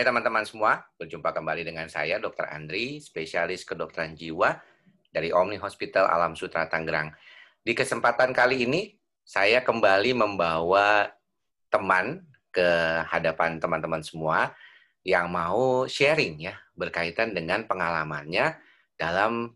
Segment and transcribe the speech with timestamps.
[0.00, 2.48] Hai teman-teman semua, berjumpa kembali dengan saya Dr.
[2.48, 4.56] Andri, spesialis kedokteran jiwa
[5.12, 7.12] dari Omni Hospital Alam Sutra Tangerang.
[7.60, 8.96] Di kesempatan kali ini,
[9.28, 11.04] saya kembali membawa
[11.68, 12.64] teman ke
[13.12, 14.56] hadapan teman-teman semua
[15.04, 18.56] yang mau sharing ya berkaitan dengan pengalamannya
[18.96, 19.52] dalam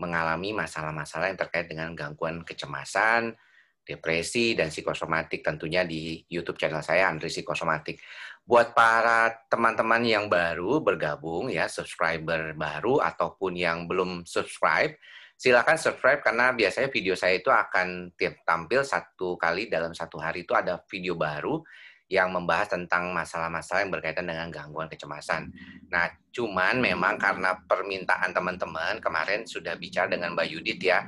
[0.00, 3.36] mengalami masalah-masalah yang terkait dengan gangguan kecemasan,
[3.84, 8.00] depresi, dan psikosomatik tentunya di YouTube channel saya, Andri Psikosomatik.
[8.44, 14.96] Buat para teman-teman yang baru bergabung, ya subscriber baru ataupun yang belum subscribe,
[15.36, 18.12] silakan subscribe karena biasanya video saya itu akan
[18.44, 21.60] tampil satu kali dalam satu hari itu ada video baru
[22.04, 25.48] yang membahas tentang masalah-masalah yang berkaitan dengan gangguan kecemasan.
[25.88, 31.00] Nah, cuman memang karena permintaan teman-teman kemarin sudah bicara dengan Mbak Yudit ya,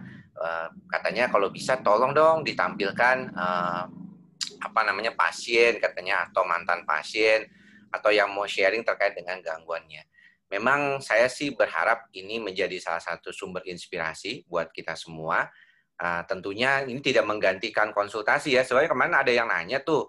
[0.90, 3.84] Katanya kalau bisa tolong dong ditampilkan uh,
[4.56, 7.48] apa namanya pasien katanya atau mantan pasien
[7.88, 10.04] atau yang mau sharing terkait dengan gangguannya.
[10.46, 15.50] Memang saya sih berharap ini menjadi salah satu sumber inspirasi buat kita semua.
[15.96, 18.62] Uh, tentunya ini tidak menggantikan konsultasi ya.
[18.62, 20.06] Soalnya kemarin ada yang nanya tuh,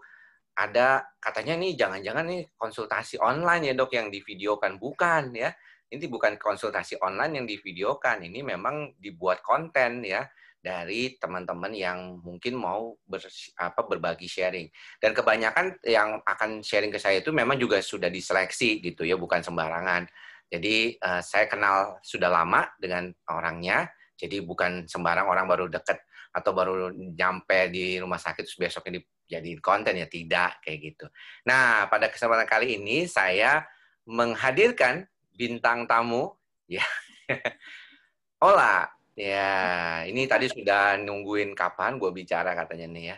[0.57, 5.53] ada katanya nih jangan-jangan nih konsultasi online ya dok yang divideokan bukan ya
[5.87, 12.59] ini bukan konsultasi online yang divideokan, ini memang dibuat konten ya dari teman-teman yang mungkin
[12.59, 13.23] mau ber,
[13.55, 14.67] apa, berbagi sharing.
[14.99, 19.39] Dan kebanyakan yang akan sharing ke saya itu memang juga sudah diseleksi gitu ya, bukan
[19.39, 20.03] sembarangan.
[20.47, 23.87] Jadi uh, saya kenal sudah lama dengan orangnya,
[24.19, 26.03] jadi bukan sembarang orang baru deket
[26.35, 31.05] atau baru nyampe di rumah sakit terus besoknya dijadiin konten ya tidak kayak gitu.
[31.49, 33.65] Nah pada kesempatan kali ini saya
[34.05, 35.03] menghadirkan
[35.37, 36.33] bintang tamu
[36.65, 36.83] ya.
[38.47, 43.17] Ola ya ini tadi sudah nungguin kapan gue bicara katanya nih ya.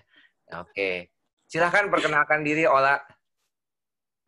[0.60, 1.16] Oke.
[1.50, 3.00] Silahkan perkenalkan diri Ola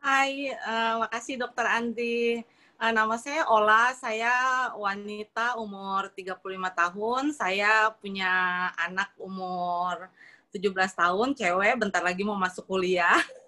[0.02, 2.42] Hai uh, makasih dokter Andi.
[2.74, 4.34] Uh, nama saya Ola saya
[4.74, 6.42] wanita umur 35
[6.74, 7.24] tahun.
[7.30, 8.34] Saya punya
[8.74, 10.10] anak umur
[10.50, 11.78] 17 tahun cewek.
[11.78, 13.14] Bentar lagi mau masuk kuliah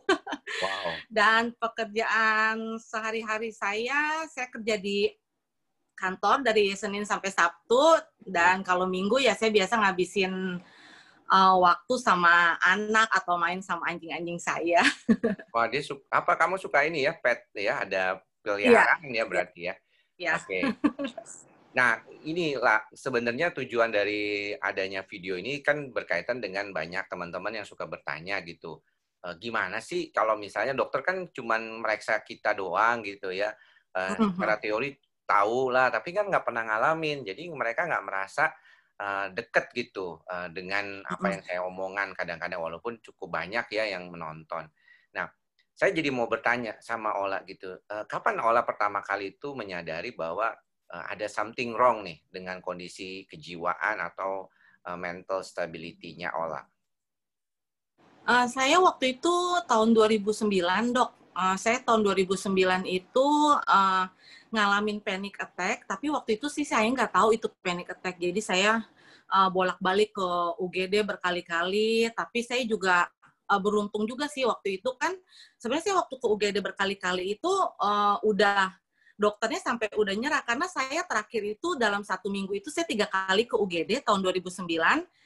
[0.63, 0.87] Wow.
[1.11, 5.11] Dan pekerjaan sehari-hari saya, saya kerja di
[5.95, 10.59] kantor dari Senin sampai Sabtu dan kalau Minggu ya saya biasa ngabisin
[11.31, 14.83] uh, waktu sama anak atau main sama anjing-anjing saya.
[15.55, 19.61] Wah, dia suka, apa kamu suka ini ya pet ya ada peliharaan ya, ya berarti
[19.71, 19.75] ya.
[20.19, 20.33] Ya.
[20.39, 20.61] Oke.
[20.61, 20.63] Okay.
[21.75, 27.83] Nah, inilah sebenarnya tujuan dari adanya video ini kan berkaitan dengan banyak teman-teman yang suka
[27.91, 28.79] bertanya gitu
[29.25, 33.51] uh, gimana sih kalau misalnya dokter kan cuman meriksa kita doang gitu ya?
[33.95, 34.91] Uh, secara teori
[35.25, 37.25] tahu lah tapi kan nggak pernah ngalamin.
[37.25, 38.53] Jadi mereka nggak merasa
[39.01, 44.13] uh, deket gitu uh, dengan apa yang saya omongan kadang-kadang walaupun cukup banyak ya yang
[44.13, 44.69] menonton.
[45.17, 45.27] Nah
[45.75, 50.55] saya jadi mau bertanya sama Ola gitu uh, kapan Ola pertama kali itu menyadari bahwa
[50.93, 54.47] uh, ada something wrong nih dengan kondisi kejiwaan atau
[54.87, 56.63] uh, mental stability-nya Ola
[58.25, 59.35] Uh, saya waktu itu
[59.69, 61.13] tahun 2009, dok.
[61.37, 63.27] Uh, saya tahun 2009 itu
[63.69, 64.07] uh,
[64.49, 68.17] ngalamin panic attack, tapi waktu itu sih saya nggak tahu itu panic attack.
[68.17, 68.81] Jadi saya
[69.29, 73.13] uh, bolak-balik ke UGD berkali-kali, tapi saya juga
[73.45, 75.13] uh, beruntung juga sih waktu itu kan.
[75.61, 78.73] Sebenarnya saya waktu ke UGD berkali-kali itu uh, udah
[79.21, 83.47] dokternya sampai udah nyerah karena saya terakhir itu dalam satu minggu itu saya tiga kali
[83.47, 84.65] ke UGD tahun 2009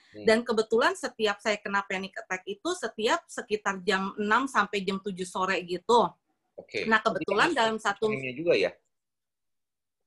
[0.09, 0.25] Hmm.
[0.25, 5.13] Dan kebetulan setiap saya kena panic attack itu setiap sekitar jam 6 sampai jam 7
[5.29, 6.09] sore gitu.
[6.57, 6.83] Oke.
[6.83, 6.83] Okay.
[6.89, 8.73] Nah, kebetulan dalam satu ini juga ya?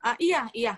[0.01, 0.73] Uh, iya, iya.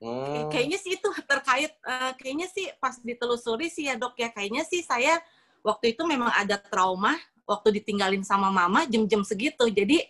[0.00, 0.48] Hmm.
[0.48, 4.30] Kayaknya sih itu terkait uh, kayaknya sih pas ditelusuri sih ya, Dok ya.
[4.30, 5.18] Kayaknya sih saya
[5.66, 9.66] waktu itu memang ada trauma waktu ditinggalin sama mama jam-jam segitu.
[9.66, 10.06] Jadi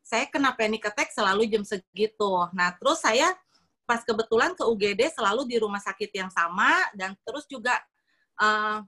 [0.00, 2.32] saya kena panic attack selalu jam segitu.
[2.56, 3.36] Nah, terus saya
[3.84, 7.76] pas kebetulan ke UGD selalu di rumah sakit yang sama dan terus juga
[8.38, 8.80] uh,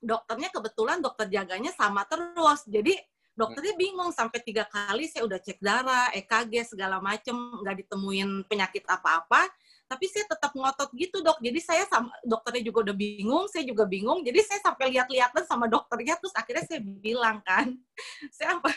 [0.00, 2.64] dokternya kebetulan dokter jaganya sama terus.
[2.66, 2.96] Jadi
[3.36, 8.84] dokternya bingung sampai tiga kali saya udah cek darah, EKG segala macem nggak ditemuin penyakit
[8.88, 9.48] apa-apa.
[9.90, 11.42] Tapi saya tetap ngotot gitu dok.
[11.42, 14.22] Jadi saya sama dokternya juga udah bingung, saya juga bingung.
[14.22, 17.74] Jadi saya sampai lihat-lihatan sama dokternya, terus akhirnya saya bilang kan,
[18.38, 18.70] saya apa?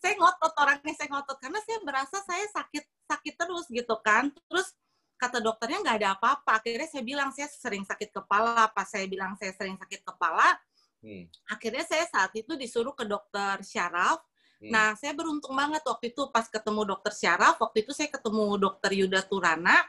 [0.00, 4.32] Saya ngotot orangnya saya ngotot karena saya merasa saya sakit sakit terus gitu kan.
[4.48, 4.72] Terus
[5.16, 6.60] kata dokternya nggak ada apa-apa.
[6.60, 8.68] Akhirnya saya bilang saya sering sakit kepala.
[8.70, 10.58] Pas saya bilang saya sering sakit kepala,
[11.02, 11.24] hmm.
[11.50, 14.20] akhirnya saya saat itu disuruh ke dokter syaraf.
[14.62, 14.70] Hmm.
[14.70, 17.58] Nah, saya beruntung banget waktu itu pas ketemu dokter syaraf.
[17.58, 19.82] Waktu itu saya ketemu dokter Yuda Turana.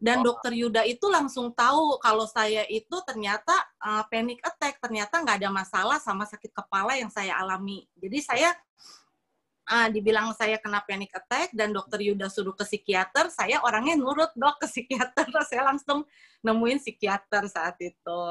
[0.00, 0.32] Dan oh.
[0.32, 3.52] dokter Yuda itu langsung tahu kalau saya itu ternyata
[3.84, 4.80] uh, panic attack.
[4.80, 7.84] Ternyata nggak ada masalah sama sakit kepala yang saya alami.
[8.00, 8.56] Jadi saya
[9.70, 14.34] uh, dibilang saya kena panic attack dan dokter Yuda suruh ke psikiater, saya orangnya nurut
[14.34, 15.30] dok ke psikiater.
[15.50, 16.04] Saya langsung
[16.42, 18.22] nemuin psikiater saat itu.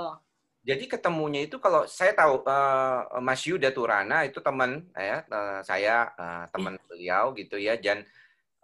[0.60, 6.12] Jadi ketemunya itu kalau saya tahu uh, Mas Yuda Turana itu teman ya uh, saya
[6.20, 6.84] uh, teman ya.
[6.84, 8.04] beliau gitu ya dan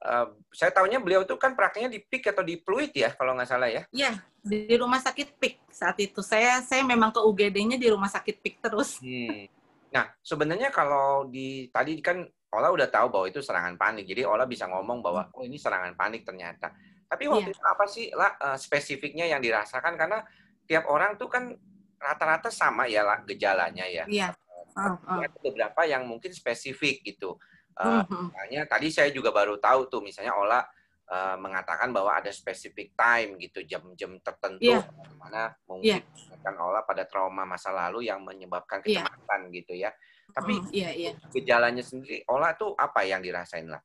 [0.03, 3.47] uh, saya tahunya beliau itu kan prakteknya di PIK atau di Pluit ya kalau nggak
[3.47, 3.87] salah ya.
[3.95, 4.11] Iya,
[4.43, 6.19] di rumah sakit PIK saat itu.
[6.19, 8.99] Saya saya memang ke UGD-nya di rumah sakit PIK terus.
[8.99, 9.47] Hmm.
[9.95, 14.07] Nah, sebenarnya kalau di tadi kan Ola udah tahu bahwa itu serangan panik.
[14.07, 16.71] Jadi Ola bisa ngomong bahwa oh ini serangan panik ternyata.
[17.05, 17.57] Tapi waktu yeah.
[17.59, 20.23] itu apa sih lah uh, spesifiknya yang dirasakan karena
[20.65, 21.53] tiap orang tuh kan
[21.99, 24.07] rata-rata sama ya lah gejalanya ya.
[24.07, 24.29] Iya.
[24.75, 25.21] Uh, uh.
[25.23, 27.35] Ada beberapa yang mungkin spesifik gitu.
[27.75, 28.01] Uh.
[28.07, 30.63] Misalnya tadi saya juga baru tahu tuh misalnya Ola
[31.11, 34.85] uh, mengatakan bahwa ada spesifik time gitu jam-jam tertentu yeah.
[35.19, 36.39] mana mungkin yeah.
[36.41, 39.03] kan Ola pada trauma masa lalu yang menyebabkan iya.
[39.05, 39.53] kecemasan yeah.
[39.53, 39.91] gitu ya.
[40.35, 41.15] Tapi uh, yeah, yeah.
[41.31, 43.79] gejalanya sendiri Ola tuh apa yang dirasain lah?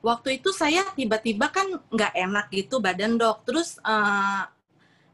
[0.00, 4.46] Waktu itu saya tiba-tiba kan nggak enak gitu badan dok, terus uh,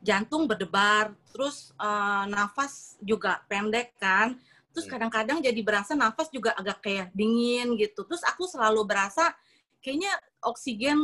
[0.05, 4.37] jantung berdebar, terus uh, nafas juga pendek kan,
[4.76, 4.93] terus hmm.
[4.93, 9.32] kadang-kadang jadi berasa nafas juga agak kayak dingin gitu, terus aku selalu berasa
[9.81, 10.12] kayaknya
[10.44, 11.00] oksigen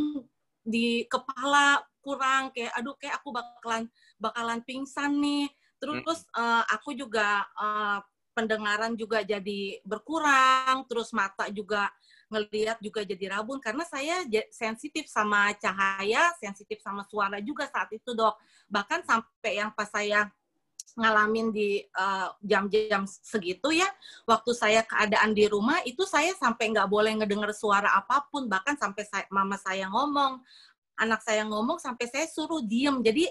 [0.60, 3.88] di kepala kurang, kayak aduh kayak aku bakalan
[4.20, 5.48] bakalan pingsan nih,
[5.80, 11.90] terus uh, aku juga uh, pendengaran juga jadi berkurang, terus mata juga
[12.30, 14.22] ngelihat juga jadi rabun karena saya
[14.54, 18.38] sensitif sama cahaya, sensitif sama suara juga saat itu dok.
[18.70, 20.30] Bahkan sampai yang pas saya
[20.94, 23.86] ngalamin di eh, jam-jam uh, segitu ya,
[24.26, 28.74] waktu saya keadaan di rumah itu saya sampai nggak boleh ngedenger suara apa pun, bahkan
[28.74, 30.42] sampai saya, mama saya ngomong,
[30.98, 33.00] anak saya ngomong sampai saya suruh diem.
[33.00, 33.26] Jadi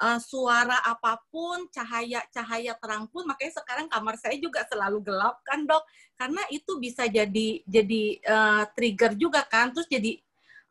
[0.00, 5.68] uh, suara apa pun, cahaya-cahaya terang pun, makanya sekarang kamar saya juga selalu gelap kan
[5.68, 5.84] dok,
[6.16, 10.16] karena itu bisa jadi jadi uh, trigger juga kan, terus jadi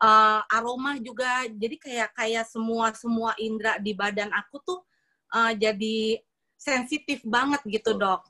[0.01, 4.79] uh, aroma juga, jadi kayak kayak semua semua indera di badan aku tuh
[5.37, 6.19] uh, jadi
[6.57, 8.25] sensitif banget gitu dok.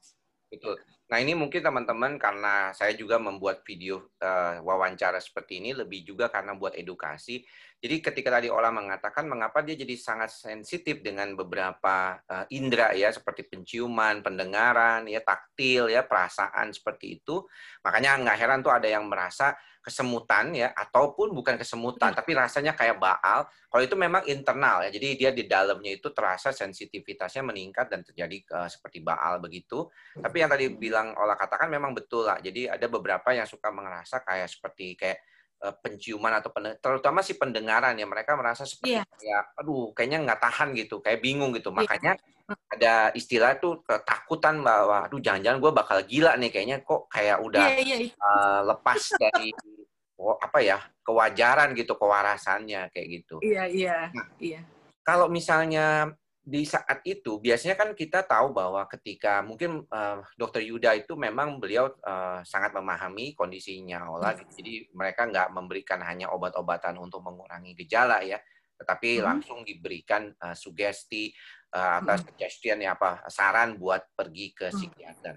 [0.52, 0.78] Betul.
[1.10, 6.30] Nah ini mungkin teman-teman karena saya juga membuat video uh, wawancara seperti ini lebih juga
[6.30, 7.42] karena buat edukasi.
[7.82, 13.10] Jadi ketika tadi Ola mengatakan mengapa dia jadi sangat sensitif dengan beberapa uh, indera ya
[13.10, 17.42] seperti penciuman, pendengaran, ya taktil, ya perasaan seperti itu.
[17.82, 23.00] Makanya nggak heran tuh ada yang merasa kesemutan ya ataupun bukan kesemutan tapi rasanya kayak
[23.00, 23.48] baal.
[23.72, 24.90] Kalau itu memang internal ya.
[24.92, 29.88] Jadi dia di dalamnya itu terasa sensitivitasnya meningkat dan terjadi uh, seperti baal begitu.
[30.20, 32.38] Tapi yang tadi bilang Ola katakan memang betul lah.
[32.44, 35.20] Jadi ada beberapa yang suka merasa kayak seperti kayak
[35.60, 39.06] penciuman atau terutama si pendengaran ya mereka merasa seperti yeah.
[39.20, 41.78] ya aduh kayaknya nggak tahan gitu kayak bingung gitu iya.
[41.84, 42.74] makanya yeah.
[42.80, 47.66] ada istilah tuh ketakutan bahwa aduh jangan-jangan gue bakal gila nih kayaknya kok kayak udah
[47.76, 48.16] yeah, yeah.
[48.24, 49.52] Uh, lepas dari
[50.24, 54.04] oh, apa ya kewajaran gitu kewarasannya kayak gitu iya yeah, iya yeah.
[54.16, 54.62] nah, iya
[55.04, 56.14] kalau misalnya
[56.50, 61.62] di saat itu biasanya kan kita tahu bahwa ketika mungkin uh, Dokter Yuda itu memang
[61.62, 64.50] beliau uh, sangat memahami kondisinya Ola, hmm.
[64.58, 68.42] jadi mereka nggak memberikan hanya obat-obatan untuk mengurangi gejala ya,
[68.82, 69.24] tetapi hmm.
[69.24, 71.30] langsung diberikan uh, sugesti
[71.78, 72.28] uh, atas hmm.
[72.34, 74.76] suggestion ya apa saran buat pergi ke hmm.
[74.76, 75.36] psikiater.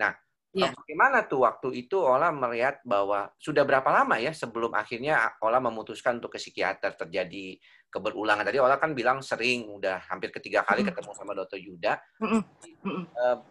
[0.00, 0.16] Nah,
[0.54, 0.70] Yeah.
[0.70, 6.22] Bagaimana tuh waktu itu Ola melihat bahwa sudah berapa lama ya sebelum akhirnya Ola memutuskan
[6.22, 7.58] untuk ke psikiater terjadi
[7.94, 10.90] keberulangan tadi Ola kan bilang sering udah hampir ketiga kali mm.
[10.90, 11.94] ketemu sama Dokter Yuda.
[12.18, 13.02] Mm -mm.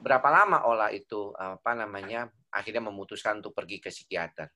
[0.03, 4.51] berapa lama Ola itu apa namanya akhirnya memutuskan untuk pergi ke psikiater?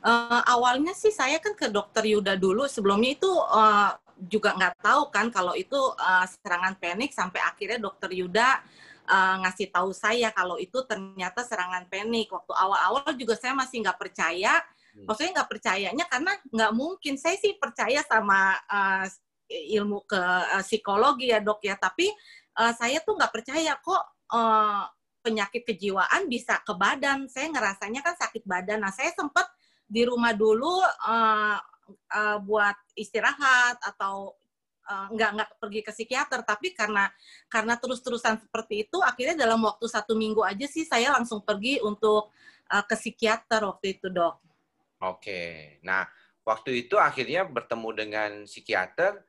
[0.00, 5.12] Uh, awalnya sih saya kan ke Dokter Yuda dulu sebelumnya itu uh, juga nggak tahu
[5.12, 8.64] kan kalau itu uh, serangan panik sampai akhirnya Dokter Yuda
[9.04, 12.32] uh, ngasih tahu saya kalau itu ternyata serangan panik.
[12.32, 14.62] Waktu awal-awal juga saya masih nggak percaya.
[14.94, 15.06] Hmm.
[15.06, 17.14] Maksudnya nggak percayanya karena nggak mungkin.
[17.16, 19.06] Saya sih percaya sama uh,
[19.50, 21.78] ilmu ke uh, psikologi ya dok ya.
[21.78, 22.10] Tapi
[22.58, 24.02] uh, saya tuh nggak percaya kok
[24.34, 24.84] uh,
[25.20, 27.30] penyakit kejiwaan bisa ke badan.
[27.30, 28.82] Saya ngerasanya kan sakit badan.
[28.82, 29.46] Nah saya sempat
[29.86, 31.58] di rumah dulu uh,
[31.90, 34.34] uh, buat istirahat atau
[34.90, 37.06] nggak nggak pergi ke psikiater tapi karena
[37.46, 42.34] karena terus-terusan seperti itu akhirnya dalam waktu satu minggu aja sih saya langsung pergi untuk
[42.70, 44.38] uh, ke psikiater waktu itu dok.
[45.00, 46.04] Oke, nah
[46.44, 49.24] waktu itu akhirnya bertemu dengan psikiater.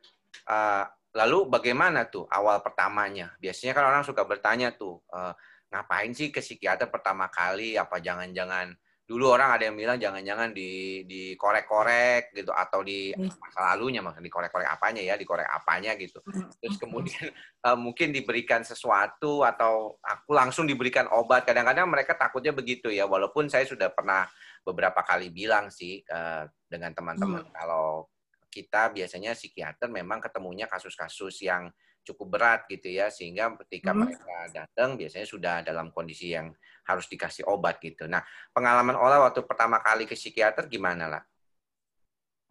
[0.47, 0.83] Uh,
[1.15, 3.31] lalu bagaimana tuh awal pertamanya?
[3.39, 5.31] Biasanya kan orang suka bertanya tuh, uh,
[5.71, 7.79] ngapain sih ke psikiater pertama kali?
[7.79, 8.75] Apa jangan-jangan
[9.11, 13.27] dulu orang ada yang bilang jangan-jangan di dikorek-korek gitu atau di iya.
[13.27, 16.23] masa lalunya maksudnya dikorek-korek apanya ya dikorek apanya gitu
[16.63, 17.27] terus kemudian
[17.67, 23.51] uh, mungkin diberikan sesuatu atau aku langsung diberikan obat kadang-kadang mereka takutnya begitu ya walaupun
[23.51, 27.53] saya sudah pernah beberapa kali bilang sih uh, dengan teman-teman hmm.
[27.53, 28.05] kalau
[28.51, 33.99] kita biasanya psikiater memang ketemunya kasus-kasus yang cukup berat gitu ya sehingga ketika hmm.
[34.05, 36.51] mereka datang biasanya sudah dalam kondisi yang
[36.85, 38.09] harus dikasih obat gitu.
[38.09, 41.23] Nah pengalaman Ola waktu pertama kali ke psikiater gimana lah?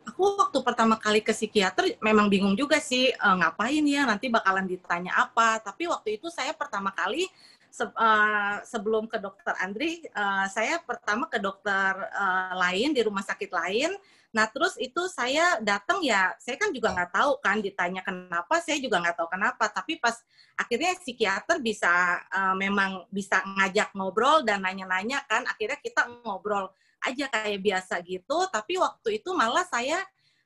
[0.00, 4.64] Aku waktu pertama kali ke psikiater memang bingung juga sih uh, ngapain ya nanti bakalan
[4.64, 5.60] ditanya apa.
[5.60, 7.28] Tapi waktu itu saya pertama kali
[7.70, 13.22] se uh, sebelum ke dokter Andri, uh, saya pertama ke dokter uh, lain di rumah
[13.22, 13.94] sakit lain
[14.30, 18.78] Nah terus itu saya datang ya, saya kan juga nggak tahu kan ditanya kenapa, saya
[18.78, 19.64] juga nggak tahu kenapa.
[19.66, 20.14] Tapi pas
[20.54, 21.90] akhirnya psikiater bisa
[22.30, 26.70] uh, memang bisa ngajak ngobrol dan nanya-nanya kan, akhirnya kita ngobrol
[27.02, 28.46] aja kayak biasa gitu.
[28.54, 29.98] Tapi waktu itu malah saya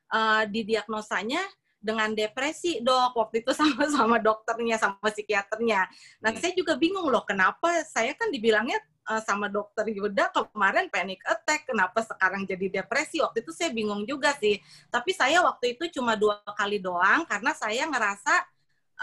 [0.09, 1.45] uh, didiagnosanya
[1.85, 5.85] dengan depresi dok waktu itu sama sama dokternya sama psikiaternya.
[6.25, 6.41] Nah hmm.
[6.41, 11.69] saya juga bingung loh kenapa saya kan dibilangnya uh, sama dokter Yuda kemarin panic attack,
[11.69, 13.21] kenapa sekarang jadi depresi?
[13.21, 14.57] Waktu itu saya bingung juga sih.
[14.89, 18.33] Tapi saya waktu itu cuma dua kali doang karena saya ngerasa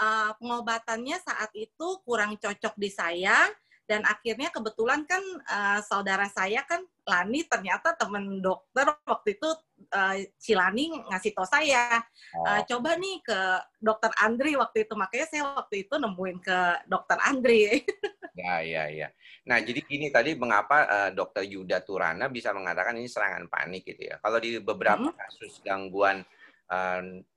[0.03, 3.47] uh, pengobatannya saat itu kurang cocok di saya
[3.91, 9.49] dan akhirnya kebetulan kan uh, saudara saya kan Lani ternyata teman dokter waktu itu
[9.91, 11.99] uh, Cilani ngasih tau saya
[12.47, 13.41] uh, coba nih ke
[13.83, 17.83] dokter Andri waktu itu makanya saya waktu itu nemuin ke dokter Andri.
[18.41, 19.09] ya ya ya.
[19.51, 24.15] Nah jadi gini tadi mengapa uh, dokter Yuda Turana bisa mengatakan ini serangan panik gitu
[24.15, 24.23] ya?
[24.23, 25.19] Kalau di beberapa hmm.
[25.19, 26.23] kasus gangguan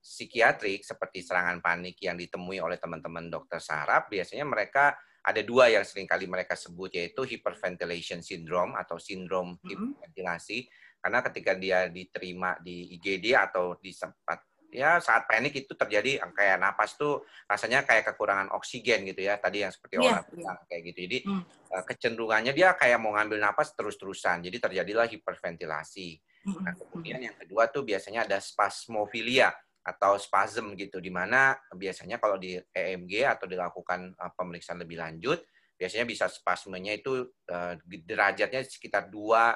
[0.00, 5.82] psikiatrik seperti serangan panik yang ditemui oleh teman-teman dokter saraf biasanya mereka ada dua yang
[5.82, 9.66] sering kali mereka sebut yaitu hyperventilation syndrome atau sindrom mm-hmm.
[9.66, 10.70] hiperventilasi.
[11.02, 16.58] Karena ketika dia diterima di IGD atau di sempat ya saat panik itu terjadi kayak
[16.58, 19.34] napas tuh rasanya kayak kekurangan oksigen gitu ya.
[19.38, 20.30] Tadi yang seperti yeah, orang yeah.
[20.30, 20.98] bilang kayak gitu.
[21.10, 21.42] Jadi mm.
[21.90, 24.46] kecenderungannya dia kayak mau ngambil napas terus-terusan.
[24.46, 29.50] Jadi terjadilah hiperventilasi nah kemudian yang kedua tuh biasanya ada spasmofilia
[29.86, 35.38] atau spasm gitu di mana biasanya kalau di EMG atau dilakukan uh, pemeriksaan lebih lanjut
[35.78, 39.54] biasanya bisa spasmenya itu uh, derajatnya sekitar dua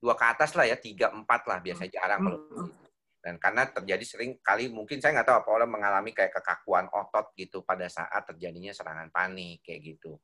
[0.00, 2.70] dua ke atas lah ya tiga empat lah biasanya jarang kalau hmm.
[3.20, 7.36] dan karena terjadi sering kali mungkin saya nggak tahu apa orang mengalami kayak kekakuan otot
[7.36, 10.16] gitu pada saat terjadinya serangan panik kayak gitu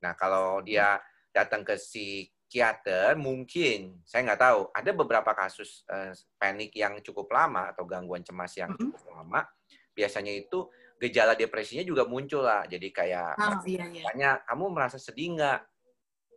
[0.00, 0.96] nah kalau dia
[1.34, 4.60] datang ke si psikiater mungkin saya nggak tahu.
[4.70, 9.48] Ada beberapa kasus uh, panik yang cukup lama atau gangguan cemas yang cukup lama.
[9.90, 10.68] Biasanya itu
[11.00, 14.02] gejala depresinya juga muncul lah jadi kayak oh, iya, iya.
[14.06, 15.60] tanya kamu merasa sedih nggak?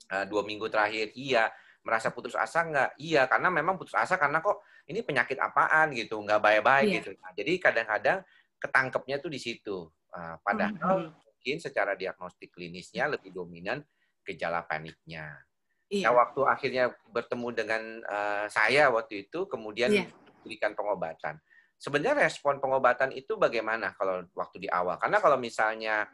[0.08, 1.52] Uh, dua minggu terakhir iya.
[1.86, 2.98] Merasa putus asa nggak?
[2.98, 6.98] Iya karena memang putus asa karena kok ini penyakit apaan gitu nggak baik-baik iya.
[7.04, 7.12] gitu.
[7.20, 8.18] Nah, jadi kadang-kadang
[8.58, 9.86] ketangkepnya tuh di situ.
[10.08, 11.24] Uh, padahal mm -hmm.
[11.30, 13.84] mungkin secara diagnostik klinisnya lebih dominan
[14.26, 15.48] gejala paniknya
[15.88, 16.12] Iya.
[16.12, 20.06] Nah, waktu akhirnya bertemu dengan uh, saya waktu itu, kemudian iya.
[20.44, 21.40] berikan pengobatan.
[21.80, 25.00] Sebenarnya respon pengobatan itu bagaimana kalau waktu di awal?
[25.00, 26.10] Karena kalau misalnya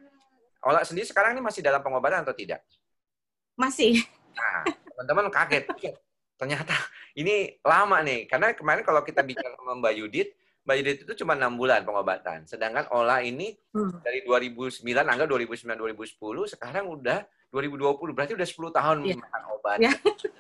[0.64, 2.64] Ola sendiri sekarang ini masih dalam pengobatan atau tidak?
[3.60, 4.00] Masih.
[4.32, 5.68] Nah, teman-teman kaget.
[6.40, 6.76] Ternyata
[7.20, 8.30] ini lama nih.
[8.30, 10.30] Karena kemarin kalau kita bicara sama Mbak Yudit,
[10.64, 12.48] Mbak Yudit itu cuma enam bulan pengobatan.
[12.48, 14.00] Sedangkan Ola ini hmm.
[14.04, 19.22] dari 2009, anggap 2009-2010, sekarang udah 2020 berarti udah 10 tahun yeah.
[19.22, 19.78] makan obat.
[19.78, 19.96] Yeah.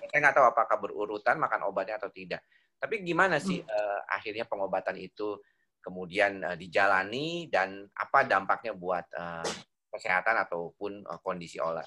[0.10, 2.42] Saya nggak tahu apakah berurutan makan obatnya atau tidak.
[2.82, 3.70] Tapi gimana sih hmm.
[3.70, 5.38] uh, akhirnya pengobatan itu
[5.78, 9.46] kemudian uh, dijalani dan apa dampaknya buat uh,
[9.94, 11.86] kesehatan ataupun uh, kondisi olah?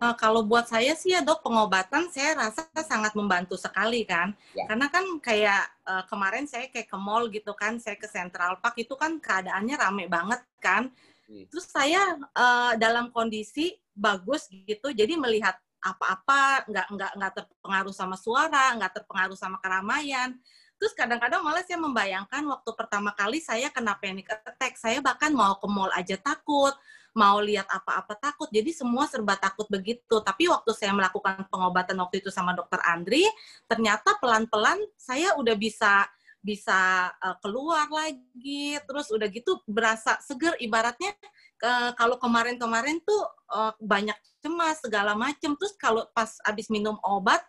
[0.00, 4.64] Uh, kalau buat saya sih ya dok pengobatan saya rasa sangat membantu sekali kan ya.
[4.64, 8.80] karena kan kayak uh, kemarin saya kayak ke mall gitu kan saya ke Central Park
[8.80, 10.92] itu kan keadaannya rame banget kan.
[11.30, 18.16] Terus saya uh, dalam kondisi bagus gitu, jadi melihat apa-apa nggak nggak nggak terpengaruh sama
[18.18, 20.36] suara, nggak terpengaruh sama keramaian.
[20.80, 25.60] Terus kadang-kadang malah saya membayangkan waktu pertama kali saya kena panic attack, saya bahkan mau
[25.60, 26.72] ke mall aja takut,
[27.12, 28.48] mau lihat apa-apa takut.
[28.48, 30.24] Jadi semua serba takut begitu.
[30.24, 33.24] Tapi waktu saya melakukan pengobatan waktu itu sama dokter Andri,
[33.68, 36.08] ternyata pelan-pelan saya udah bisa
[36.40, 38.76] bisa uh, keluar lagi.
[38.84, 41.12] Terus udah gitu berasa seger ibaratnya
[41.64, 45.54] uh, kalau kemarin-kemarin tuh uh, banyak cemas segala macem.
[45.56, 47.40] Terus kalau pas abis minum obat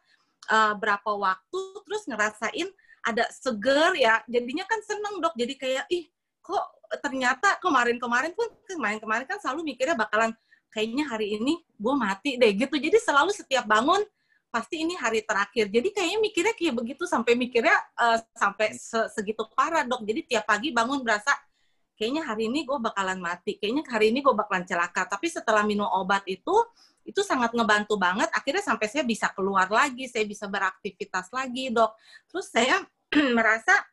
[0.52, 2.70] uh, berapa waktu terus ngerasain
[3.08, 4.22] ada seger ya.
[4.28, 5.36] Jadinya kan seneng dok.
[5.40, 6.66] Jadi kayak ih kok
[7.00, 10.36] ternyata kemarin-kemarin pun kemarin-kemarin kan selalu mikirnya bakalan
[10.72, 12.76] kayaknya hari ini gue mati deh gitu.
[12.76, 14.04] Jadi selalu setiap bangun
[14.52, 15.72] pasti ini hari terakhir.
[15.72, 20.04] Jadi kayaknya mikirnya kayak begitu sampai mikirnya uh, sampai se segitu parah dok.
[20.04, 21.32] Jadi tiap pagi bangun berasa
[21.96, 25.06] kayaknya hari ini gue bakalan mati, kayaknya hari ini gue bakalan celaka.
[25.06, 26.52] Tapi setelah minum obat itu,
[27.06, 28.26] itu sangat ngebantu banget.
[28.34, 31.94] Akhirnya sampai saya bisa keluar lagi, saya bisa beraktivitas lagi, dok.
[32.26, 32.82] Terus saya
[33.38, 33.86] merasa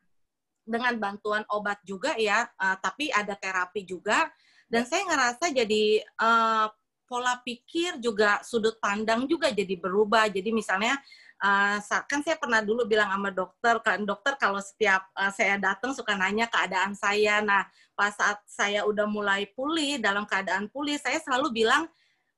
[0.65, 4.25] dengan bantuan obat juga ya, uh, tapi ada terapi juga.
[4.69, 6.69] Dan saya ngerasa jadi uh,
[7.09, 10.29] pola pikir juga sudut pandang juga jadi berubah.
[10.29, 11.01] Jadi misalnya
[11.39, 15.95] Uh, kan saya pernah dulu bilang sama dokter, kan dokter kalau setiap uh, saya datang
[15.95, 17.39] suka nanya keadaan saya.
[17.39, 17.63] Nah,
[17.95, 21.87] pas saat saya udah mulai pulih, dalam keadaan pulih, saya selalu bilang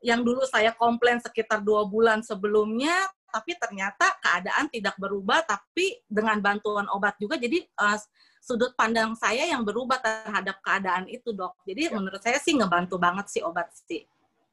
[0.05, 2.93] yang dulu saya komplain sekitar dua bulan sebelumnya,
[3.33, 7.97] tapi ternyata keadaan tidak berubah, tapi dengan bantuan obat juga, jadi uh,
[8.37, 11.57] sudut pandang saya yang berubah terhadap keadaan itu, dok.
[11.65, 11.97] Jadi ya.
[11.97, 14.05] menurut saya sih ngebantu banget sih obat sih.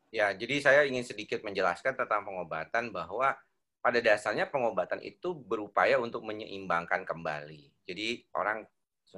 [0.08, 3.36] Ya, jadi saya ingin sedikit menjelaskan tentang pengobatan bahwa
[3.84, 7.68] pada dasarnya pengobatan itu berupaya untuk menyeimbangkan kembali.
[7.84, 8.64] Jadi orang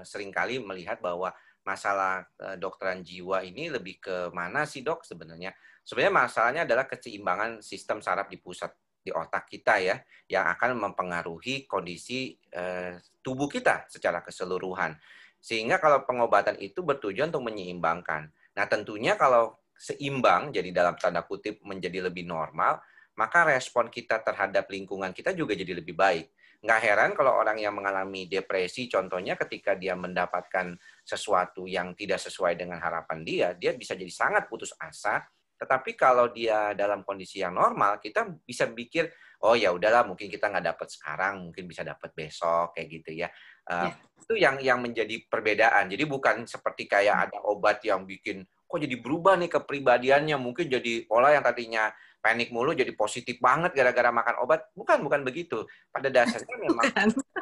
[0.02, 1.30] sering kali melihat bahwa
[1.62, 5.54] masalah eh, dokteran jiwa ini lebih ke mana sih dok sebenarnya?
[5.86, 9.96] Sebenarnya masalahnya adalah keseimbangan sistem saraf di pusat di otak kita ya,
[10.28, 14.98] yang akan mempengaruhi kondisi eh, tubuh kita secara keseluruhan.
[15.40, 18.28] Sehingga kalau pengobatan itu bertujuan untuk menyeimbangkan.
[18.58, 22.84] Nah tentunya kalau seimbang, jadi dalam tanda kutip menjadi lebih normal,
[23.16, 26.28] maka respon kita terhadap lingkungan kita juga jadi lebih baik.
[26.60, 32.60] Nggak heran kalau orang yang mengalami depresi, contohnya ketika dia mendapatkan sesuatu yang tidak sesuai
[32.60, 35.24] dengan harapan dia, dia bisa jadi sangat putus asa.
[35.56, 39.12] Tetapi kalau dia dalam kondisi yang normal, kita bisa pikir,
[39.44, 43.28] oh ya udahlah, mungkin kita nggak dapat sekarang, mungkin bisa dapat besok, kayak gitu ya.
[43.68, 43.92] Uh, ya.
[44.20, 45.88] Itu yang yang menjadi perbedaan.
[45.88, 51.02] Jadi bukan seperti kayak ada obat yang bikin kok jadi berubah nih kepribadiannya, mungkin jadi
[51.10, 51.90] pola yang tadinya
[52.22, 54.70] panik mulu jadi positif banget gara-gara makan obat.
[54.78, 55.66] Bukan, bukan begitu.
[55.90, 56.86] Pada dasarnya memang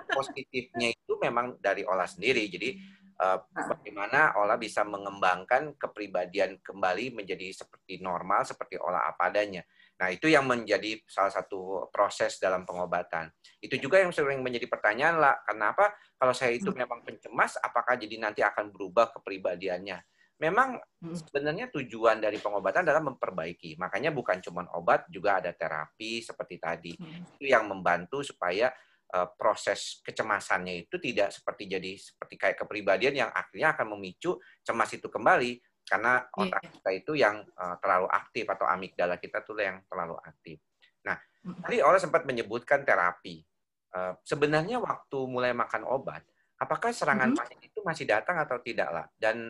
[0.09, 2.49] positifnya itu memang dari olah sendiri.
[2.49, 2.81] Jadi
[3.21, 9.61] uh, bagaimana olah bisa mengembangkan kepribadian kembali menjadi seperti normal, seperti olah apa adanya.
[9.99, 13.35] Nah, itu yang menjadi salah satu proses dalam pengobatan.
[13.59, 16.79] Itu juga yang sering menjadi pertanyaan lah, kenapa kalau saya itu hmm.
[16.87, 19.99] memang pencemas, apakah jadi nanti akan berubah kepribadiannya?
[20.39, 21.15] Memang hmm.
[21.19, 23.75] sebenarnya tujuan dari pengobatan adalah memperbaiki.
[23.75, 26.93] Makanya bukan cuma obat, juga ada terapi seperti tadi.
[26.95, 27.27] Hmm.
[27.35, 28.71] Itu yang membantu supaya
[29.15, 34.91] uh, proses kecemasannya itu tidak seperti jadi seperti kayak kepribadian yang akhirnya akan memicu cemas
[34.95, 36.41] itu kembali karena iya.
[36.45, 40.61] otak kita itu yang uh, terlalu aktif atau amigdala kita tuh yang terlalu aktif.
[41.03, 41.65] Nah, hmm.
[41.67, 43.43] tadi orang sempat menyebutkan terapi.
[43.89, 46.21] Uh, sebenarnya waktu mulai makan obat,
[46.61, 47.49] apakah serangan mm -hmm.
[47.57, 49.07] panik itu masih datang atau tidak lah?
[49.17, 49.49] Dan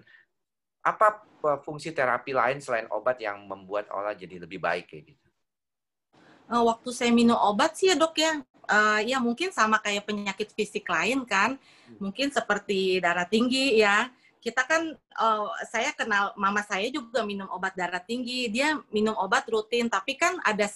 [0.82, 5.28] apa eh, fungsi terapi lain selain obat yang membuat olah jadi lebih baik kayak gitu?
[6.48, 10.48] Eh, waktu saya minum obat sih ya dok ya, uh, ya mungkin sama kayak penyakit
[10.56, 12.00] fisik lain kan, hmm.
[12.00, 14.08] mungkin seperti darah tinggi ya.
[14.38, 19.44] Kita kan, uh, saya kenal mama saya juga minum obat darah tinggi, dia minum obat
[19.50, 20.70] rutin, tapi kan ada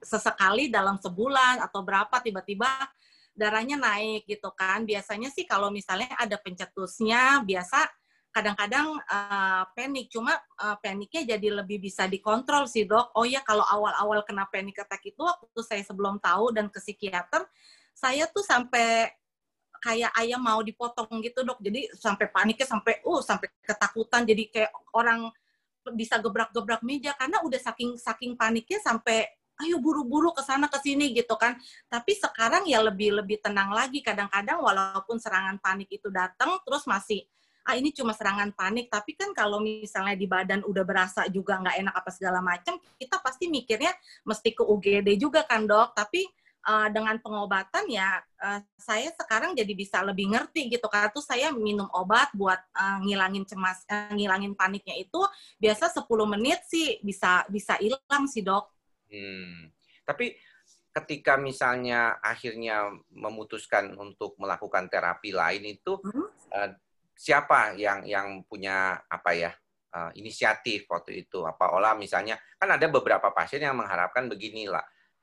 [0.00, 2.70] sesekali dalam sebulan atau berapa tiba-tiba
[3.34, 4.86] darahnya naik gitu kan.
[4.86, 7.90] Biasanya sih kalau misalnya ada pencetusnya, biasa
[8.32, 13.12] kadang-kadang uh, panik cuma uh, paniknya jadi lebih bisa dikontrol sih dok.
[13.12, 17.44] Oh ya kalau awal-awal kena panic attack itu waktu saya sebelum tahu dan ke psikiater
[17.92, 19.12] saya tuh sampai
[19.84, 21.60] kayak ayam mau dipotong gitu dok.
[21.60, 24.24] Jadi sampai paniknya sampai uh sampai ketakutan.
[24.24, 25.28] Jadi kayak orang
[25.92, 29.28] bisa gebrak-gebrak meja karena udah saking saking paniknya sampai
[29.60, 31.60] ayo buru-buru ke sana ke sini gitu kan.
[31.90, 34.00] Tapi sekarang ya lebih lebih tenang lagi.
[34.00, 37.28] Kadang-kadang walaupun serangan panik itu datang terus masih
[37.62, 41.76] ah ini cuma serangan panik tapi kan kalau misalnya di badan udah berasa juga nggak
[41.78, 43.94] enak apa segala macam kita pasti mikirnya
[44.26, 46.26] mesti ke UGD juga kan dok tapi
[46.66, 51.50] uh, dengan pengobatan ya uh, saya sekarang jadi bisa lebih ngerti gitu karena tuh saya
[51.50, 55.20] minum obat buat uh, ngilangin cemas uh, ngilangin paniknya itu
[55.58, 56.06] biasa 10
[56.38, 58.70] menit sih bisa bisa hilang sih dok.
[59.10, 59.70] Hmm.
[60.02, 60.34] Tapi
[60.92, 66.28] ketika misalnya akhirnya memutuskan untuk melakukan terapi lain itu hmm?
[66.52, 66.70] uh,
[67.22, 69.54] siapa yang yang punya apa ya
[69.94, 71.46] uh, inisiatif waktu itu?
[71.46, 74.82] Apa olah misalnya kan ada beberapa pasien yang mengharapkan beginilah.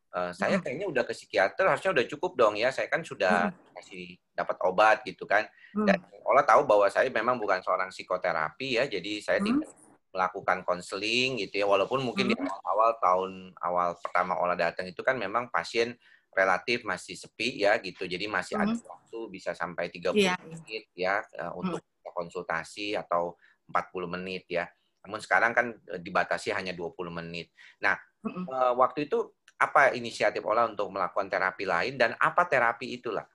[0.09, 0.63] Uh, saya hmm.
[0.65, 2.71] kayaknya udah ke psikiater harusnya udah cukup dong ya.
[2.71, 3.75] Saya kan sudah hmm.
[3.75, 5.43] kasih dapat obat gitu kan.
[5.69, 5.85] Hmm.
[5.85, 9.69] dan olah tahu bahwa saya memang bukan seorang psikoterapi ya jadi saya tidak
[10.09, 11.67] melakukan konseling gitu ya.
[11.67, 17.17] Walaupun mungkin di awal-awal tahun awal pertama olah datang itu kan memang pasien relatif masih
[17.17, 20.37] sepi ya gitu jadi masih ada waktu bisa sampai 30 yeah.
[20.45, 21.81] menit ya uh, untuk
[22.19, 23.37] konsultasi atau
[23.69, 24.65] 40 menit ya.
[25.05, 27.53] Namun sekarang kan e, dibatasi hanya 20 menit.
[27.79, 28.75] Nah, mm -hmm.
[28.75, 33.27] waktu itu apa inisiatif Ola untuk melakukan terapi lain dan apa terapi itulah?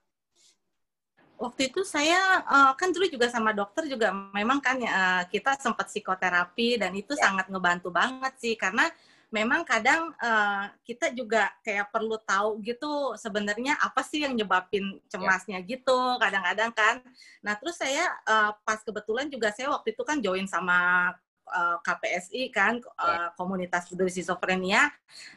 [1.35, 5.91] Waktu itu saya uh, kan dulu juga sama dokter juga memang kan uh, kita sempat
[5.91, 7.27] psikoterapi dan itu ya.
[7.27, 8.87] sangat ngebantu banget sih karena
[9.33, 15.61] memang kadang uh, kita juga kayak perlu tahu gitu sebenarnya apa sih yang nyebabin cemasnya
[15.61, 15.67] ya.
[15.77, 16.95] gitu kadang-kadang kan.
[17.41, 21.11] Nah terus saya uh, pas kebetulan juga saya waktu itu kan join sama
[21.49, 24.89] uh, KPSI kan uh, komunitas peduli skizofrenia.